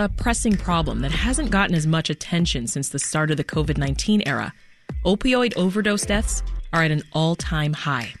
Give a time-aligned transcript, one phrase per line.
[0.00, 3.76] a pressing problem that hasn't gotten as much attention since the start of the COVID
[3.76, 4.54] 19 era.
[5.04, 6.42] Opioid overdose deaths
[6.72, 8.14] are at an all time high.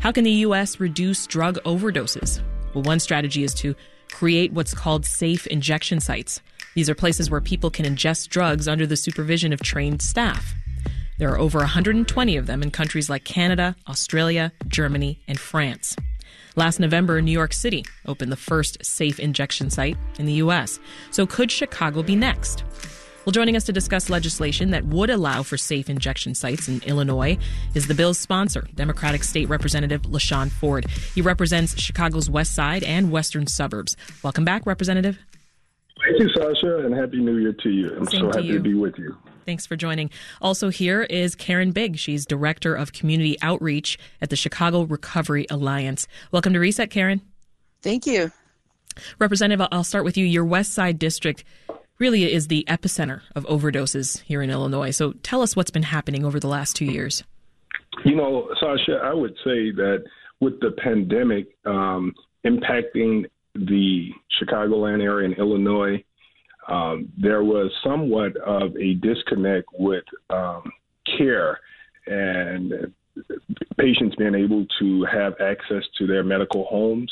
[0.00, 0.78] How can the U.S.
[0.78, 2.40] reduce drug overdoses?
[2.74, 3.74] Well, one strategy is to
[4.12, 6.40] create what's called safe injection sites.
[6.74, 10.54] These are places where people can ingest drugs under the supervision of trained staff.
[11.18, 15.96] There are over 120 of them in countries like Canada, Australia, Germany, and France.
[16.58, 20.80] Last November, New York City opened the first safe injection site in the U.S.
[21.12, 22.64] So could Chicago be next?
[23.24, 27.38] Well, joining us to discuss legislation that would allow for safe injection sites in Illinois
[27.76, 30.86] is the bill's sponsor, Democratic State Representative LaShawn Ford.
[31.14, 33.96] He represents Chicago's west side and western suburbs.
[34.24, 35.16] Welcome back, Representative.
[36.08, 37.94] Thank you, Sasha, and Happy New Year to you.
[37.94, 38.54] I'm Same so to happy you.
[38.54, 39.16] to be with you.
[39.44, 40.10] Thanks for joining.
[40.40, 41.98] Also, here is Karen Bigg.
[41.98, 46.08] She's Director of Community Outreach at the Chicago Recovery Alliance.
[46.32, 47.20] Welcome to Reset, Karen.
[47.82, 48.32] Thank you.
[49.18, 50.24] Representative, I'll start with you.
[50.24, 51.44] Your West Side District
[51.98, 54.90] really is the epicenter of overdoses here in Illinois.
[54.90, 57.22] So tell us what's been happening over the last two years.
[58.04, 60.04] You know, Sasha, I would say that
[60.40, 62.14] with the pandemic um,
[62.46, 64.10] impacting the
[64.40, 66.02] Chicagoland area in Illinois,
[66.68, 70.70] um, there was somewhat of a disconnect with um,
[71.16, 71.58] care
[72.06, 72.92] and
[73.78, 77.10] patients being able to have access to their medical homes.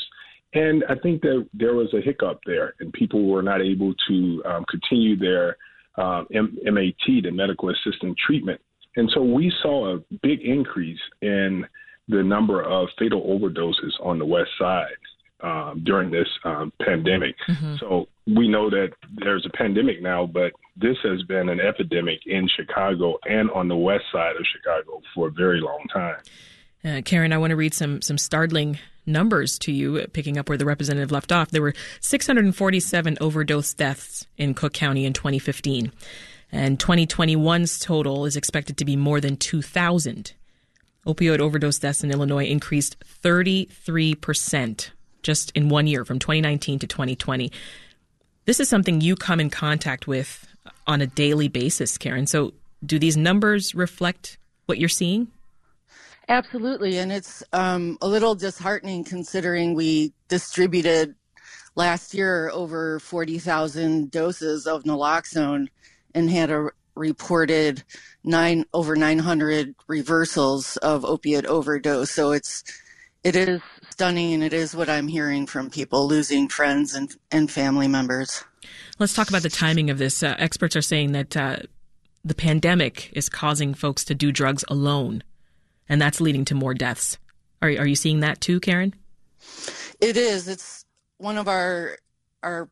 [0.53, 4.43] And I think that there was a hiccup there, and people were not able to
[4.45, 5.57] um, continue their
[5.97, 8.61] um, M- MAT, the medical assistant treatment.
[8.95, 11.65] And so we saw a big increase in
[12.07, 14.95] the number of fatal overdoses on the west side
[15.41, 17.35] um, during this um, pandemic.
[17.79, 22.47] So we know that there's a pandemic now, but this has been an epidemic in
[22.55, 26.17] Chicago and on the west side of Chicago for a very long time.
[26.83, 30.57] Uh, Karen, I want to read some some startling numbers to you, picking up where
[30.57, 31.49] the representative left off.
[31.49, 35.91] There were 647 overdose deaths in Cook County in 2015,
[36.51, 40.33] and 2021's total is expected to be more than 2,000.
[41.05, 44.91] Opioid overdose deaths in Illinois increased 33 percent
[45.27, 47.51] just in one year, from 2019 to 2020.
[48.45, 50.47] This is something you come in contact with
[50.87, 52.25] on a daily basis, Karen.
[52.25, 52.53] So,
[52.85, 54.37] do these numbers reflect
[54.67, 55.27] what you're seeing?
[56.29, 56.97] Absolutely.
[56.97, 61.15] And it's um, a little disheartening considering we distributed
[61.75, 65.67] last year over 40,000 doses of naloxone
[66.13, 67.83] and had a reported
[68.23, 72.11] nine over 900 reversals of opiate overdose.
[72.11, 72.63] So it's
[73.23, 73.61] it is
[73.97, 78.43] stunning and it is what I'm hearing from people losing friends and, and family members.
[78.99, 80.21] Let's talk about the timing of this.
[80.21, 81.57] Uh, experts are saying that uh,
[82.23, 85.23] the pandemic is causing folks to do drugs alone,
[85.89, 87.17] and that's leading to more deaths.
[87.63, 88.93] Are, are you seeing that too, Karen?
[89.99, 90.47] It is.
[90.47, 90.85] It's
[91.17, 91.97] one of our
[92.43, 92.69] our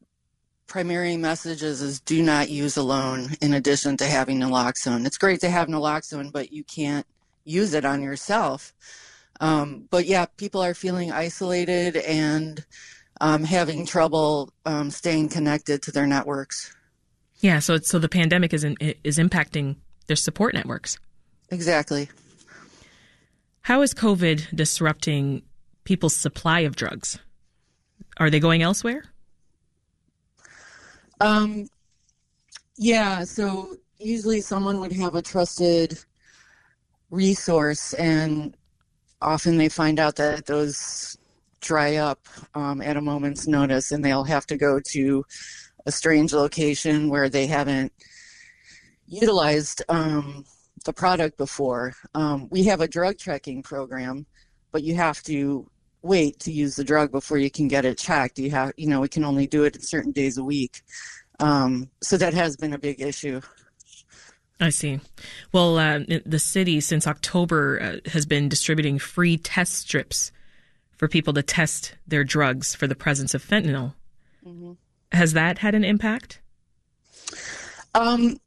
[0.68, 5.08] primary messages is do not use alone in addition to having naloxone.
[5.08, 7.08] It's great to have naloxone, but you can't
[7.46, 8.75] use it on yourself.
[9.40, 12.66] Um, but yeah, people are feeling isolated and
[13.22, 16.73] um, having trouble um, staying connected to their networks.
[17.40, 17.59] Yeah.
[17.59, 19.75] So, so the pandemic is in, is impacting
[20.07, 20.97] their support networks.
[21.50, 22.09] Exactly.
[23.62, 25.41] How is COVID disrupting
[25.84, 27.19] people's supply of drugs?
[28.17, 29.06] Are they going elsewhere?
[31.19, 31.67] Um,
[32.78, 35.97] yeah, so usually someone would have a trusted
[37.09, 38.56] resource, and
[39.25, 41.18] often they find out that those
[41.59, 42.19] dry up
[42.53, 45.25] um, at a moment's notice, and they'll have to go to
[45.86, 47.91] a strange location where they haven't
[49.08, 50.46] utilized um,
[50.85, 51.94] the product before.
[52.14, 54.25] Um, we have a drug checking program,
[54.72, 55.69] but you have to
[56.02, 58.38] wait to use the drug before you can get it checked.
[58.38, 60.81] You have, you know, we can only do it certain days a week.
[61.40, 63.41] Um, so that has been a big issue.
[64.60, 65.02] I see.
[65.52, 70.32] Well, uh, the city since October uh, has been distributing free test strips
[70.98, 73.94] for people to test their drugs for the presence of fentanyl.
[75.12, 76.40] Has that had an impact?
[77.94, 78.38] Um,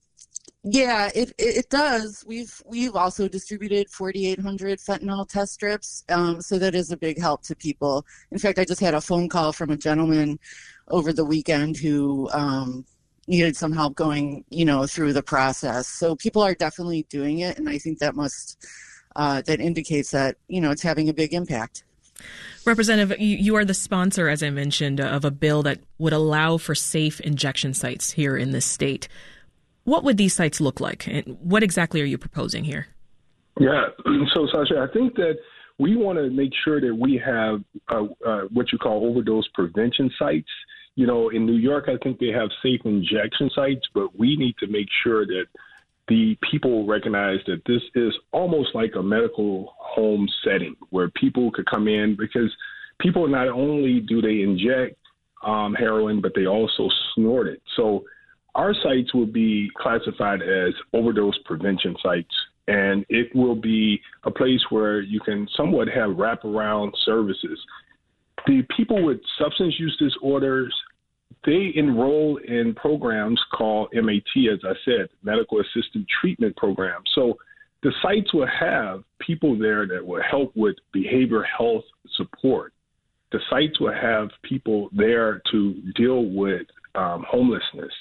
[0.64, 2.24] yeah, it, it it does.
[2.26, 7.42] We've we've also distributed 4,800 fentanyl test strips, um, so that is a big help
[7.44, 8.04] to people.
[8.30, 10.38] In fact, I just had a phone call from a gentleman
[10.88, 12.84] over the weekend who um,
[13.28, 15.86] needed some help going, you know, through the process.
[15.86, 18.66] So people are definitely doing it, and I think that must
[19.16, 21.84] uh, that indicates that you know it's having a big impact.
[22.64, 26.58] Representative, you, you are the sponsor, as I mentioned, of a bill that would allow
[26.58, 29.08] for safe injection sites here in this state.
[29.84, 32.88] What would these sites look like, and what exactly are you proposing here?
[33.60, 33.86] Yeah.
[34.34, 35.38] So, Sasha, I think that
[35.78, 40.10] we want to make sure that we have uh, uh, what you call overdose prevention
[40.18, 40.48] sites.
[40.98, 44.56] You know, in New York, I think they have safe injection sites, but we need
[44.58, 45.44] to make sure that
[46.08, 51.66] the people recognize that this is almost like a medical home setting where people could
[51.66, 52.52] come in because
[52.98, 54.96] people not only do they inject
[55.44, 57.62] um, heroin, but they also snort it.
[57.76, 58.02] So
[58.56, 62.34] our sites will be classified as overdose prevention sites,
[62.66, 67.60] and it will be a place where you can somewhat have wraparound services.
[68.48, 70.74] The people with substance use disorders
[71.44, 77.02] they enroll in programs called MAT, as I said, medical assisted treatment program.
[77.14, 77.38] So
[77.82, 81.84] the sites will have people there that will help with behavior health
[82.16, 82.72] support.
[83.30, 87.92] The sites will have people there to deal with um, homelessness.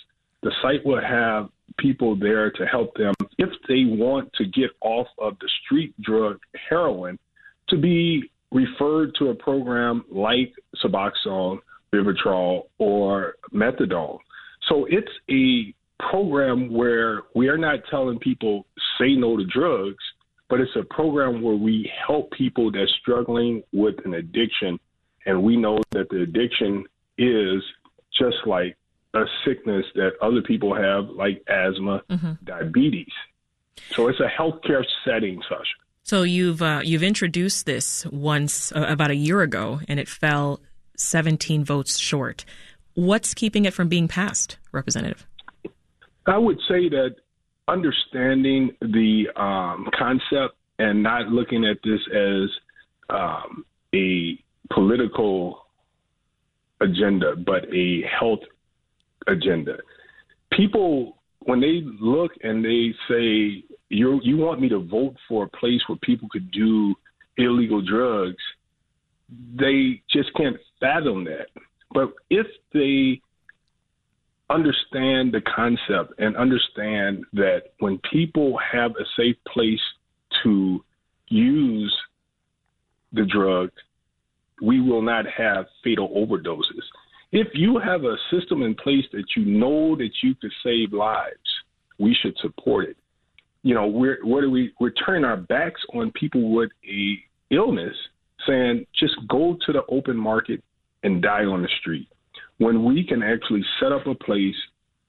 [0.41, 5.07] The site will have people there to help them if they want to get off
[5.19, 6.39] of the street drug
[6.69, 7.19] heroin
[7.69, 10.53] to be referred to a program like
[10.83, 11.59] Suboxone
[11.93, 14.19] Vivitrol, or Methadone.
[14.67, 18.65] So it's a program where we are not telling people
[18.99, 20.03] say no to drugs,
[20.49, 24.79] but it's a program where we help people that's struggling with an addiction.
[25.25, 26.85] And we know that the addiction
[27.17, 27.61] is
[28.17, 28.77] just like
[29.13, 32.33] a sickness that other people have, like asthma, mm-hmm.
[32.43, 33.11] diabetes.
[33.91, 35.63] So it's a healthcare setting, Sasha.
[36.03, 40.61] So you've uh, you've introduced this once uh, about a year ago, and it fell
[40.97, 42.45] 17 votes short.
[42.93, 45.25] What's keeping it from being passed, Representative?
[46.25, 47.15] I would say that
[47.67, 52.49] understanding the um, concept and not looking at this as
[53.09, 54.37] um, a
[54.73, 55.67] political
[56.81, 58.39] agenda, but a health
[59.27, 59.77] agenda.
[60.51, 65.57] People, when they look and they say, you you want me to vote for a
[65.57, 66.93] place where people could do
[67.37, 68.43] illegal drugs,
[69.29, 71.47] they just can't fathom that.
[71.93, 73.21] But if they
[74.49, 79.81] understand the concept and understand that when people have a safe place
[80.43, 80.83] to
[81.27, 81.95] use
[83.13, 83.69] the drug,
[84.61, 86.83] we will not have fatal overdoses.
[87.31, 91.35] If you have a system in place that you know that you could save lives,
[91.99, 92.97] we should support it.
[93.63, 94.73] You know, we're we?
[94.79, 97.17] We're turning our backs on people with a
[97.53, 97.95] illness
[98.47, 100.63] saying just go to the open market
[101.03, 102.07] and die on the street.
[102.57, 104.55] When we can actually set up a place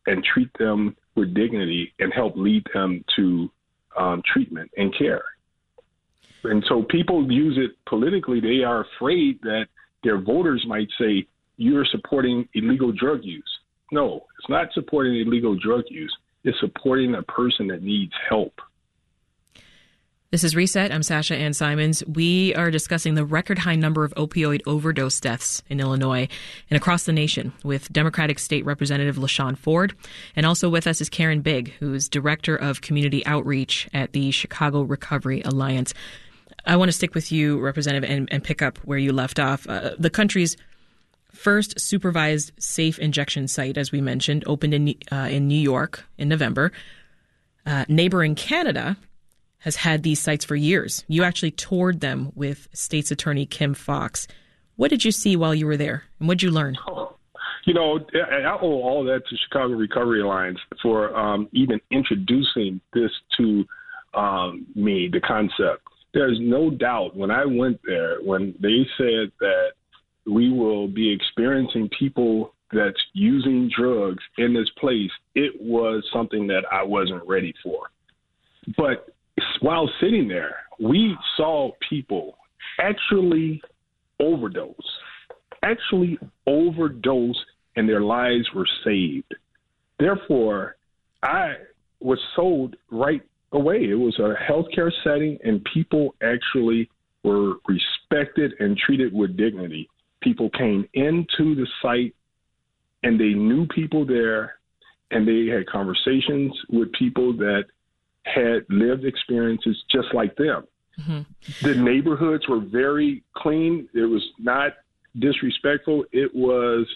[0.06, 3.50] and treat them with dignity and help lead them to
[3.98, 5.22] um, treatment and care.
[6.44, 8.40] And so people use it politically.
[8.40, 9.66] They are afraid that
[10.04, 11.26] their voters might say,
[11.56, 13.50] you're supporting illegal drug use.
[13.90, 16.14] No, it's not supporting illegal drug use.
[16.44, 18.54] It's supporting a person that needs help.
[20.30, 20.92] This is Reset.
[20.92, 22.04] I'm Sasha Ann Simons.
[22.04, 26.28] We are discussing the record high number of opioid overdose deaths in Illinois
[26.68, 29.94] and across the nation with Democratic State Representative LaShawn Ford.
[30.36, 34.82] And also with us is Karen Bigg, who's Director of Community Outreach at the Chicago
[34.82, 35.94] Recovery Alliance.
[36.66, 39.66] I want to stick with you, Representative, and, and pick up where you left off.
[39.66, 40.58] Uh, the country's
[41.32, 46.28] first supervised safe injection site, as we mentioned, opened in, uh, in New York in
[46.28, 46.70] November.
[47.64, 48.98] Uh, neighboring Canada
[49.60, 51.04] has had these sites for years.
[51.08, 54.26] You actually toured them with State's Attorney Kim Foxx.
[54.76, 56.76] What did you see while you were there, and what did you learn?
[57.64, 63.10] You know, I owe all that to Chicago Recovery Alliance for um, even introducing this
[63.36, 63.66] to
[64.14, 65.82] um, me, the concept.
[66.14, 69.72] There's no doubt when I went there, when they said that
[70.24, 76.64] we will be experiencing people that's using drugs in this place, it was something that
[76.70, 77.90] I wasn't ready for.
[78.76, 79.08] But
[79.60, 82.38] while sitting there, we saw people
[82.80, 83.60] actually
[84.20, 84.74] overdose,
[85.62, 87.36] actually overdose,
[87.76, 89.34] and their lives were saved.
[89.98, 90.76] Therefore,
[91.22, 91.54] I
[92.00, 93.84] was sold right away.
[93.84, 96.88] It was a healthcare setting, and people actually
[97.24, 99.88] were respected and treated with dignity.
[100.22, 102.14] People came into the site
[103.02, 104.58] and they knew people there,
[105.10, 107.64] and they had conversations with people that
[108.34, 110.64] had lived experiences just like them.
[111.00, 111.66] Mm-hmm.
[111.66, 113.88] The neighborhoods were very clean.
[113.94, 114.72] It was not
[115.18, 116.04] disrespectful.
[116.12, 116.86] It was,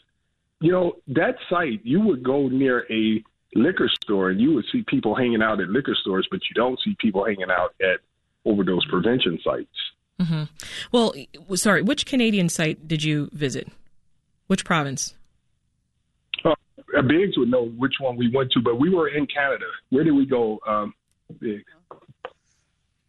[0.60, 3.22] you know, that site, you would go near a
[3.54, 6.78] liquor store and you would see people hanging out at liquor stores, but you don't
[6.84, 8.00] see people hanging out at
[8.44, 9.68] overdose prevention sites.
[10.20, 10.44] Mm-hmm.
[10.90, 11.14] Well,
[11.54, 13.68] sorry, which Canadian site did you visit?
[14.46, 15.14] Which province?
[16.44, 16.54] Uh,
[17.02, 19.66] Biggs would know which one we went to, but we were in Canada.
[19.90, 20.60] Where did we go?
[20.66, 20.94] Um,
[21.38, 21.64] Bigg?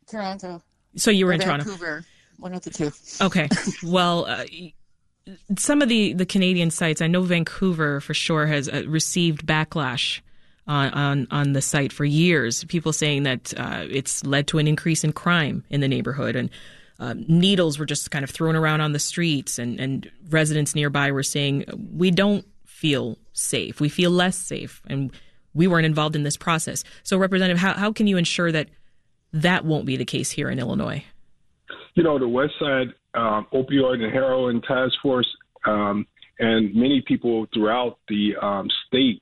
[0.08, 0.62] Toronto.
[0.96, 1.86] So you were or in Vancouver.
[1.86, 2.08] Toronto.
[2.38, 2.92] One of the two.
[3.22, 3.48] Okay.
[3.84, 4.46] Well, uh,
[5.58, 10.20] some of the, the Canadian sites, I know Vancouver for sure has uh, received backlash
[10.68, 12.64] on, on, on the site for years.
[12.66, 16.50] People saying that uh, it's led to an increase in crime in the neighborhood, and
[17.00, 21.12] uh, needles were just kind of thrown around on the streets, and, and residents nearby
[21.12, 25.12] were saying we don't feel safe, we feel less safe, and
[25.54, 26.84] we weren't involved in this process.
[27.04, 28.70] So, Representative, how how can you ensure that
[29.32, 31.04] that won't be the case here in Illinois?
[31.96, 35.28] You know, the West Side um, Opioid and Heroin Task Force
[35.66, 36.06] um,
[36.40, 39.22] and many people throughout the um, state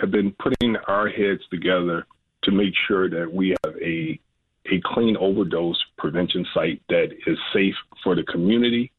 [0.00, 2.06] have been putting our heads together
[2.44, 4.18] to make sure that we have a
[4.70, 7.74] a clean overdose prevention site that is safe
[8.04, 8.92] for the community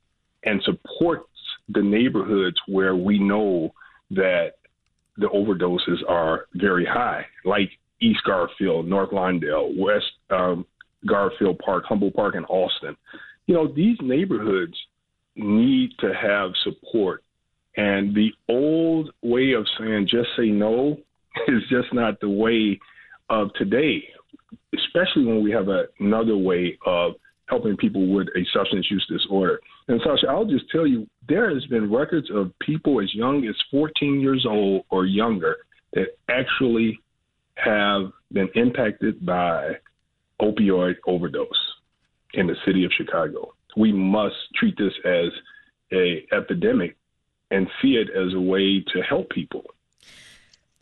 [0.44, 1.28] and supports
[1.70, 3.72] the neighborhoods where we know
[4.10, 4.54] that
[5.20, 7.70] the overdoses are very high, like
[8.02, 10.66] East Garfield, North Lawndale, West um,
[11.08, 12.96] Garfield Park, Humboldt Park, and Austin.
[13.46, 14.76] You know, these neighborhoods
[15.36, 17.24] need to have support.
[17.78, 20.98] And the old way of saying just say no
[21.48, 22.80] is just not the way
[23.30, 24.04] of today,
[24.74, 27.14] especially when we have a, another way of
[27.50, 29.60] helping people with a substance use disorder.
[29.88, 33.56] And Sasha, I'll just tell you, there has been records of people as young as
[33.72, 35.58] 14 years old or younger
[35.94, 37.00] that actually
[37.56, 39.72] have been impacted by
[40.42, 41.48] opioid overdose
[42.36, 43.54] in the city of Chicago.
[43.76, 45.32] We must treat this as
[45.92, 46.96] a epidemic
[47.52, 49.64] and see it as a way to help people.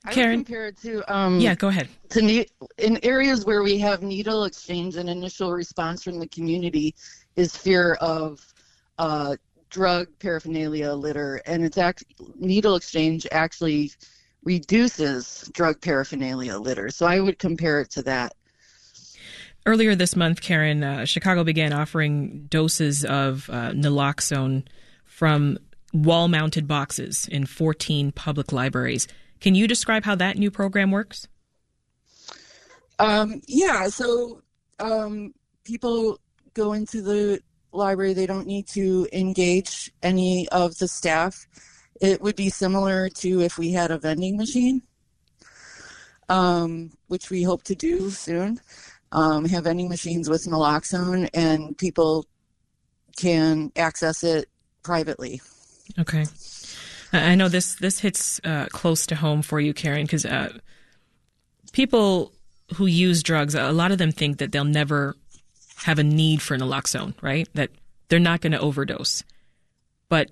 [0.08, 1.90] I Karen, compare it to um, yeah, go ahead.
[2.12, 2.48] To ne-
[2.78, 6.96] in areas where we have needle exchange an initial response from the community
[7.36, 8.42] is fear of
[8.98, 9.36] uh,
[9.70, 12.06] drug paraphernalia litter, and it's act-
[12.38, 13.92] needle exchange actually
[14.44, 16.90] reduces drug paraphernalia litter.
[16.90, 18.34] So I would compare it to that.
[19.66, 24.64] Earlier this month, Karen, uh, Chicago began offering doses of uh, naloxone
[25.04, 25.58] from
[25.94, 29.08] wall mounted boxes in 14 public libraries.
[29.40, 31.28] Can you describe how that new program works?
[33.00, 34.42] Um, yeah, so
[34.80, 36.20] um, people
[36.54, 37.40] go into the
[37.72, 41.46] library, they don't need to engage any of the staff.
[42.02, 44.82] It would be similar to if we had a vending machine,
[46.30, 48.60] um, which we hope to do soon
[49.12, 52.26] um, have vending machines with naloxone, and people
[53.16, 54.50] can access it
[54.84, 55.42] privately.
[55.98, 56.26] Okay.
[57.14, 60.58] I know this this hits uh, close to home for you, Karen, because uh,
[61.72, 62.34] people
[62.76, 65.16] who use drugs, a lot of them think that they'll never
[65.84, 67.48] have a need for naloxone, right?
[67.54, 67.70] That
[68.10, 69.24] they're not going to overdose.
[70.10, 70.32] But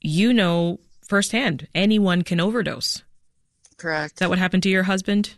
[0.00, 3.02] you know firsthand, anyone can overdose.
[3.76, 4.14] Correct.
[4.14, 5.34] Is that what happened to your husband?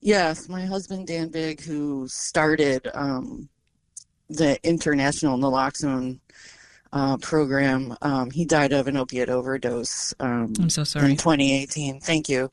[0.00, 3.48] Yes, my husband Dan Bigg, who started um,
[4.28, 6.20] the international naloxone
[6.92, 10.14] uh, program, um, he died of an opiate overdose.
[10.20, 11.10] Um, I'm so sorry.
[11.10, 12.00] In 2018.
[12.00, 12.50] Thank you.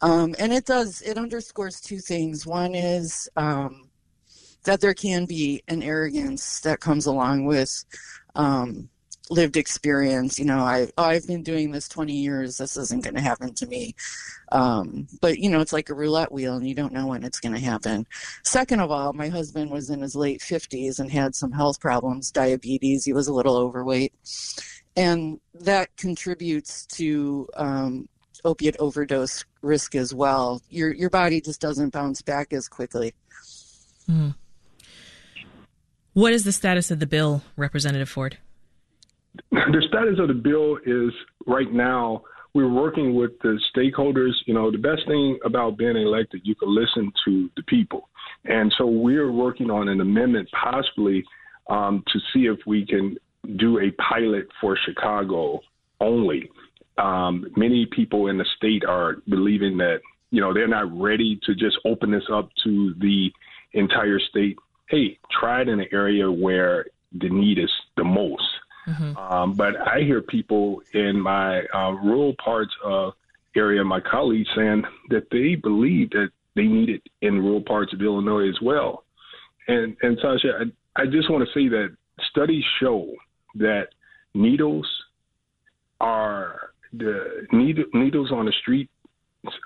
[0.00, 1.02] Um, and it does.
[1.02, 2.46] It underscores two things.
[2.46, 3.88] One is um,
[4.64, 7.84] that there can be an arrogance that comes along with
[8.34, 8.88] um,
[9.30, 10.38] lived experience.
[10.38, 12.58] You know, I I've been doing this 20 years.
[12.58, 13.94] This isn't going to happen to me.
[14.52, 17.40] Um, but you know, it's like a roulette wheel, and you don't know when it's
[17.40, 18.06] going to happen.
[18.44, 22.30] Second of all, my husband was in his late 50s and had some health problems,
[22.30, 23.04] diabetes.
[23.04, 24.12] He was a little overweight,
[24.96, 28.08] and that contributes to um,
[28.44, 30.62] opiate overdose risk as well.
[30.70, 33.14] Your your body just doesn't bounce back as quickly.
[34.06, 34.30] Hmm.
[36.12, 38.38] What is the status of the bill, Representative Ford?
[39.50, 41.12] The status of the bill is
[41.46, 42.22] right now
[42.56, 44.32] we're working with the stakeholders.
[44.46, 48.08] You know, the best thing about being elected, you can listen to the people.
[48.46, 51.22] And so we're working on an amendment possibly
[51.68, 53.18] um, to see if we can
[53.56, 55.60] do a pilot for Chicago
[56.00, 56.48] only.
[56.96, 59.98] Um, many people in the state are believing that,
[60.30, 63.30] you know, they're not ready to just open this up to the
[63.74, 64.56] entire state.
[64.88, 66.86] Hey, try it in an area where
[67.20, 68.42] the need is the most.
[68.86, 69.16] Mm-hmm.
[69.16, 73.14] Um, but I hear people in my uh, rural parts of
[73.56, 78.00] area, my colleagues saying that they believe that they need it in rural parts of
[78.00, 79.04] Illinois as well.
[79.68, 81.96] And and Sasha, I, I just want to say that
[82.30, 83.12] studies show
[83.56, 83.88] that
[84.34, 84.88] needles
[86.00, 88.88] are the needles on the street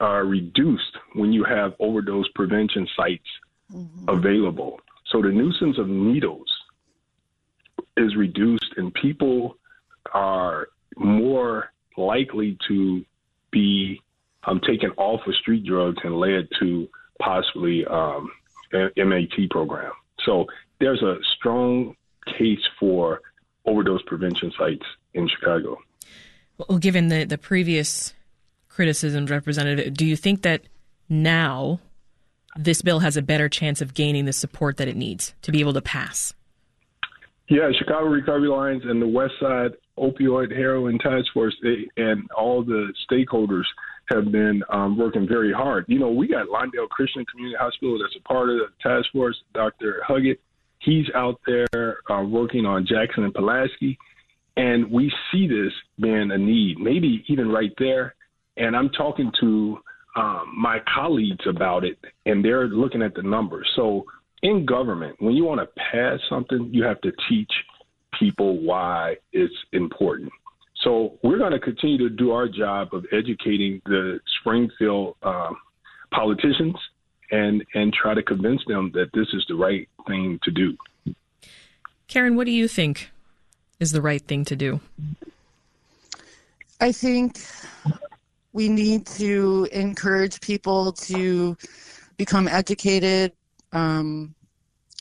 [0.01, 3.27] are reduced when you have overdose prevention sites
[3.73, 4.09] mm-hmm.
[4.09, 4.81] available.
[5.07, 6.49] So the nuisance of needles
[7.97, 9.57] is reduced and people
[10.13, 13.05] are more likely to
[13.51, 14.01] be
[14.45, 16.89] um, taken off of street drugs and led to
[17.21, 18.31] possibly um,
[18.73, 19.93] an MAT program.
[20.25, 20.47] So
[20.81, 21.95] there's a strong
[22.39, 23.21] case for
[23.67, 24.85] overdose prevention sites
[25.15, 25.79] in Chicago.
[26.57, 28.15] Well, given the, the previous
[28.69, 30.63] criticisms, Representative, do you think that
[31.09, 31.81] now
[32.57, 35.61] this bill has a better chance of gaining the support that it needs to be
[35.61, 36.35] able to pass?
[37.51, 42.63] Yeah, Chicago Recovery Alliance and the West Side Opioid Heroin Task Force they, and all
[42.63, 43.65] the stakeholders
[44.09, 45.85] have been um, working very hard.
[45.89, 49.37] You know, we got Lawndale Christian Community Hospital that's a part of the task force.
[49.53, 50.01] Dr.
[50.09, 50.39] Huggett,
[50.79, 53.99] he's out there uh, working on Jackson and Pulaski,
[54.57, 58.15] and we see this being a need, maybe even right there.
[58.59, 59.79] And I'm talking to
[60.15, 63.69] um, my colleagues about it, and they're looking at the numbers.
[63.75, 64.05] So
[64.43, 67.53] in government, when you want to pass something, you have to teach
[68.19, 70.31] people why it's important.
[70.83, 75.57] So we're going to continue to do our job of educating the Springfield um,
[76.13, 76.75] politicians
[77.31, 80.77] and and try to convince them that this is the right thing to do.
[82.09, 83.11] Karen, what do you think
[83.79, 84.81] is the right thing to do?
[86.81, 87.39] I think
[88.53, 91.57] we need to encourage people to
[92.17, 93.33] become educated,
[93.73, 94.35] um,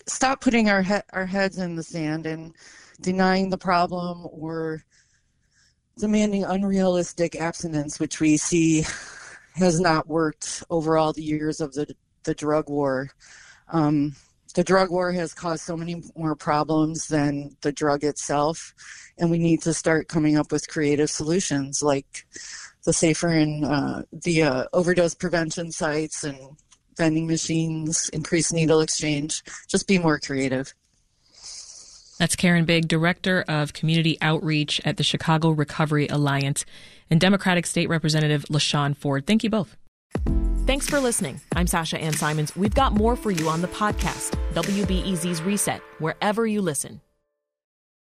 [0.08, 2.54] stop putting our he- our heads in the sand and
[3.02, 4.84] denying the problem or
[5.98, 8.86] demanding unrealistic abstinence, which we see
[9.56, 13.10] has not worked over all the years of the the drug war.
[13.72, 14.16] Um,
[14.56, 18.74] the drug war has caused so many more problems than the drug itself,
[19.18, 22.26] and we need to start coming up with creative solutions like
[22.86, 26.58] the safer and uh, the uh, overdose prevention sites and
[27.00, 29.41] vending machines, increase needle exchange.
[29.68, 30.74] Just be more creative.
[32.20, 36.65] That's Karen Bigg, Director of Community Outreach at the Chicago Recovery Alliance,
[37.10, 39.25] and Democratic State Representative LaShawn Ford.
[39.25, 39.77] Thank you both.
[40.68, 41.41] Thanks for listening.
[41.56, 42.56] I'm Sasha Ann Simons.
[42.56, 47.01] We've got more for you on the podcast, WBEZ's Reset, wherever you listen.